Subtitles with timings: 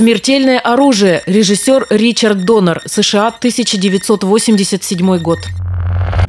[0.00, 1.22] Смертельное оружие.
[1.26, 2.80] Режиссер Ричард Донор.
[2.86, 5.40] США, 1987 год.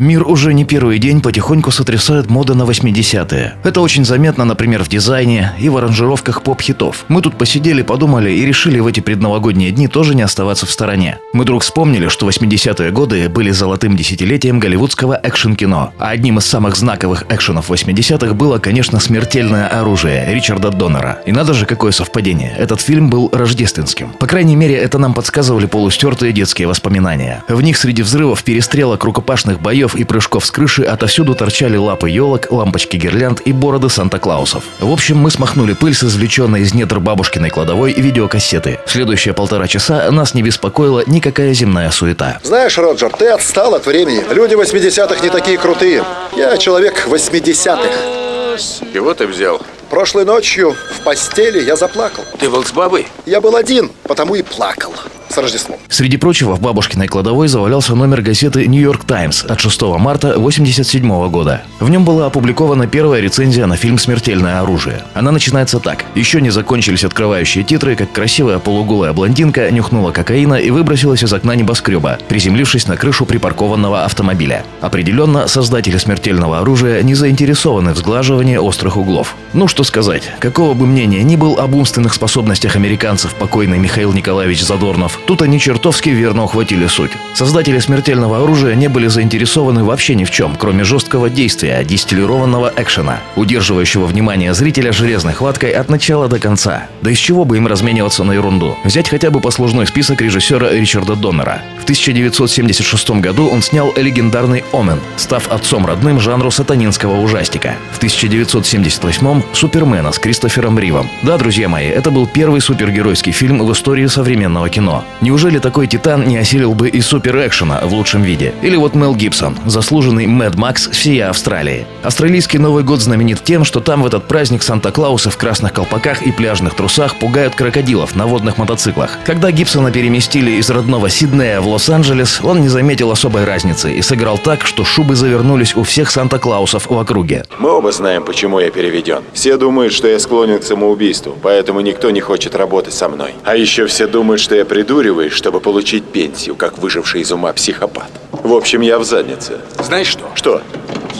[0.00, 3.54] Мир уже не первый день потихоньку сотрясает мода на 80-е.
[3.62, 7.04] Это очень заметно, например, в дизайне и в аранжировках поп-хитов.
[7.08, 11.18] Мы тут посидели, подумали и решили в эти предновогодние дни тоже не оставаться в стороне.
[11.34, 15.92] Мы вдруг вспомнили, что 80-е годы были золотым десятилетием голливудского экшн-кино.
[15.98, 21.18] А одним из самых знаковых экшенов 80-х было, конечно, «Смертельное оружие» Ричарда Доннера.
[21.26, 22.54] И надо же, какое совпадение.
[22.56, 24.08] Этот фильм был рождественским.
[24.18, 27.44] По крайней мере, это нам подсказывали полустертые детские воспоминания.
[27.48, 32.10] В них среди взрывов, перестрелок, рукопашных боев взрывов и прыжков с крыши отовсюду торчали лапы
[32.10, 34.64] елок, лампочки гирлянд и бороды Санта-Клаусов.
[34.80, 38.78] В общем, мы смахнули пыль с извлеченной из недр бабушкиной кладовой видеокассеты.
[38.86, 42.38] Следующие полтора часа нас не беспокоила никакая земная суета.
[42.42, 44.22] Знаешь, Роджер, ты отстал от времени.
[44.32, 46.04] Люди 80-х не такие крутые.
[46.36, 48.58] Я человек 80-х.
[48.92, 49.60] Чего ты взял?
[49.88, 52.24] Прошлой ночью в постели я заплакал.
[52.38, 53.06] Ты был с бабой?
[53.26, 54.92] Я был один, потому и плакал.
[55.30, 55.78] С Рождеством.
[55.88, 61.62] Среди прочего, в бабушкиной кладовой завалялся номер газеты «Нью-Йорк Таймс» от 6 марта 1987 года.
[61.78, 65.04] В нем была опубликована первая рецензия на фильм «Смертельное оружие».
[65.14, 66.04] Она начинается так.
[66.16, 71.54] Еще не закончились открывающие титры, как красивая полуголая блондинка нюхнула кокаина и выбросилась из окна
[71.54, 74.64] небоскреба, приземлившись на крышу припаркованного автомобиля.
[74.80, 79.36] Определенно, создатели «Смертельного оружия» не заинтересованы в сглаживании острых углов.
[79.52, 84.62] Ну что сказать, какого бы мнения ни был об умственных способностях американцев покойный Михаил Николаевич
[84.64, 87.12] Задорнов, Тут они чертовски верно ухватили суть.
[87.34, 93.20] Создатели смертельного оружия не были заинтересованы вообще ни в чем, кроме жесткого действия, дистиллированного экшена,
[93.36, 96.86] удерживающего внимание зрителя железной хваткой от начала до конца.
[97.02, 98.76] Да из чего бы им размениваться на ерунду?
[98.84, 101.62] Взять хотя бы послужной список режиссера Ричарда Доннера.
[101.78, 107.74] В 1976 году он снял легендарный «Омен», став отцом родным жанру сатанинского ужастика.
[107.92, 111.08] В 1978 «Супермена» с Кристофером Ривом.
[111.22, 115.04] Да, друзья мои, это был первый супергеройский фильм в истории современного кино.
[115.20, 118.54] Неужели такой титан не осилил бы и супер-экшена в лучшем виде?
[118.62, 121.86] Или вот Мел Гибсон, заслуженный Мэд Макс всей Австралии.
[122.02, 126.32] Австралийский Новый год знаменит тем, что там в этот праздник Санта-Клаусы в красных колпаках и
[126.32, 129.18] пляжных трусах пугают крокодилов на водных мотоциклах.
[129.24, 134.38] Когда Гибсона переместили из родного Сиднея в Лос-Анджелес, он не заметил особой разницы и сыграл
[134.38, 137.44] так, что шубы завернулись у всех Санта-Клаусов в округе.
[137.58, 139.22] Мы оба знаем, почему я переведен.
[139.40, 143.32] Все думают, что я склонен к самоубийству, поэтому никто не хочет работать со мной.
[143.42, 147.50] А еще все думают, что я придурил прикуриваешь, чтобы получить пенсию, как выживший из ума
[147.54, 148.10] психопат.
[148.32, 149.60] В общем, я в заднице.
[149.78, 150.26] Знаешь что?
[150.34, 150.60] Что?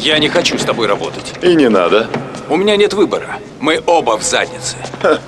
[0.03, 1.33] Я не хочу с тобой работать.
[1.41, 2.09] И не надо.
[2.51, 3.39] У меня нет выбора.
[3.59, 4.77] Мы оба в заднице.
[5.01, 5.19] Ха.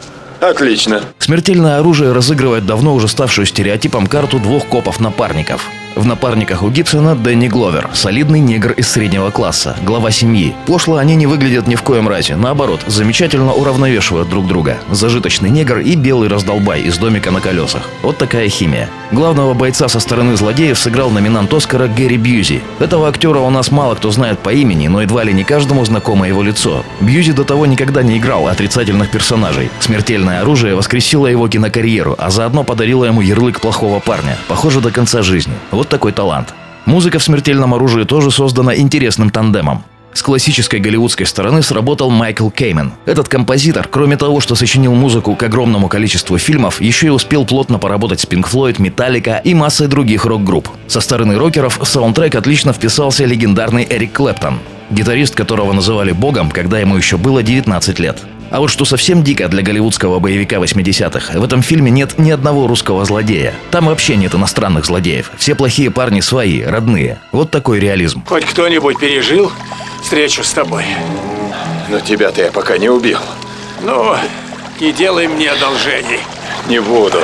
[0.41, 1.01] Отлично.
[1.19, 5.67] Смертельное оружие разыгрывает давно уже ставшую стереотипом карту двух копов-напарников.
[5.95, 10.55] В напарниках у Гибсона Дэнни Гловер, солидный негр из среднего класса, глава семьи.
[10.67, 14.79] Пошло они не выглядят ни в коем разе, наоборот, замечательно уравновешивают друг друга.
[14.91, 17.91] Зажиточный негр и белый раздолбай из домика на колесах.
[18.03, 18.89] Вот такая химия.
[19.11, 22.63] Главного бойца со стороны злодеев сыграл номинант Оскара Гэри Бьюзи.
[22.79, 26.27] Этого актера у нас мало кто знает по имени, но едва ли не каждому знакомо
[26.27, 26.87] его лицо.
[27.01, 29.71] Бьюзи до того никогда не играл отрицательных персонажей.
[29.81, 34.39] Смертельное оружие воскресило его кинокарьеру, а заодно подарило ему ярлык плохого парня.
[34.49, 35.53] Похоже, до конца жизни.
[35.71, 36.55] Вот такой талант.
[36.85, 39.85] Музыка в «Смертельном оружии» тоже создана интересным тандемом.
[40.15, 42.93] С классической голливудской стороны сработал Майкл Кеймен.
[43.07, 47.79] Этот композитор, кроме того, что сочинил музыку к огромному количеству фильмов, еще и успел плотно
[47.79, 50.69] поработать с Pink Floyd, Metallica и массой других рок-групп.
[50.87, 54.59] Со стороны рокеров в саундтрек отлично вписался легендарный Эрик Клэптон,
[54.91, 58.23] гитарист которого называли богом, когда ему еще было 19 лет.
[58.53, 62.67] А вот что совсем дико для голливудского боевика 80-х, в этом фильме нет ни одного
[62.67, 63.55] русского злодея.
[63.71, 65.33] Там вообще нет иностранных злодеев.
[65.39, 67.19] Все плохие парни свои, родные.
[67.33, 68.23] Вот такой реализм.
[68.27, 69.51] Хоть кто-нибудь пережил
[70.03, 70.85] встречу с тобой?
[71.89, 73.21] Но тебя-то я пока не убил.
[73.81, 74.17] Ну,
[74.79, 76.21] не делай мне одолжений.
[76.69, 77.21] Не буду.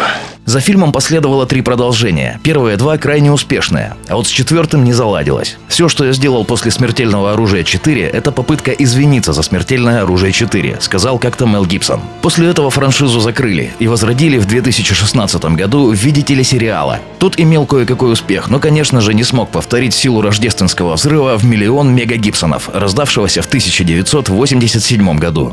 [0.49, 2.41] За фильмом последовало три продолжения.
[2.43, 5.59] Первые два крайне успешные, а вот с четвертым не заладилось.
[5.69, 10.81] Все, что я сделал после «Смертельного оружия 4», это попытка извиниться за «Смертельное оружие 4»,
[10.81, 12.01] сказал как-то Мел Гибсон.
[12.23, 17.01] После этого франшизу закрыли и возродили в 2016 году в виде телесериала.
[17.19, 21.95] Тут имел кое-какой успех, но, конечно же, не смог повторить силу рождественского взрыва в миллион
[21.95, 25.53] мега Гибсонов, раздавшегося в 1987 году.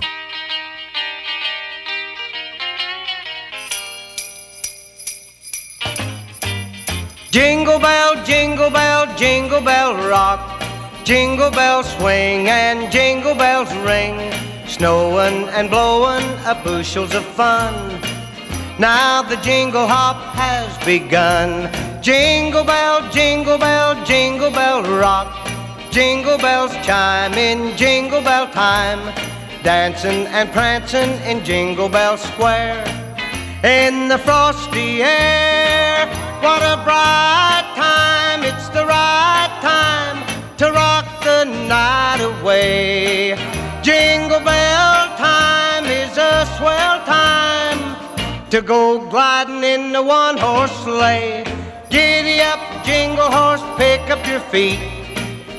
[7.35, 10.39] Jingle bell, jingle bell, jingle bell rock.
[11.03, 14.31] Jingle bells swing and jingle bells ring.
[14.67, 17.73] Snowing and blowing a bushels of fun.
[18.79, 21.69] Now the jingle hop has begun.
[22.01, 25.27] Jingle bell, jingle bell, jingle bell rock.
[25.91, 29.13] Jingle bells chime in jingle bell time.
[29.61, 32.81] Dancing and prancing in Jingle Bell Square.
[33.61, 36.07] in the frosty air.
[36.41, 37.04] What a bright
[48.55, 51.43] to go gliding in the one horse sleigh.
[51.89, 54.79] Giddy up, jingle horse, pick up your feet.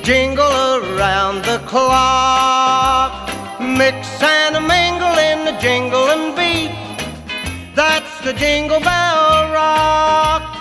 [0.01, 3.29] Jingle around the clock.
[3.61, 6.73] Mix and mingle in the jingle and beat.
[7.75, 10.56] That's the jingle bell rock.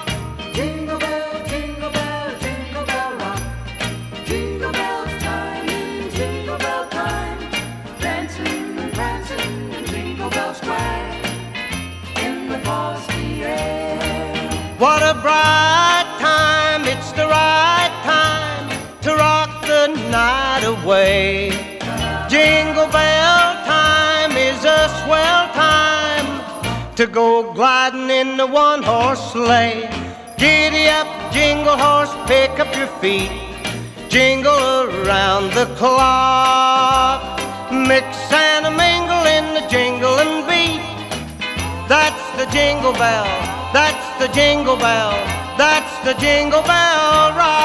[14.79, 18.69] What a bright time, it's the right time
[19.01, 21.79] to rock the night away.
[22.29, 29.89] Jingle bell time is a swell time to go gliding in the one horse sleigh.
[30.37, 33.33] Giddy up, jingle horse, pick up your feet.
[34.11, 37.41] Jingle around the clock.
[37.73, 40.85] Mix and mingle in the jingle and beat.
[41.89, 43.25] That's the jingle bell,
[43.73, 45.13] that's the jingle bell,
[45.59, 47.56] that's the jingle bell rock.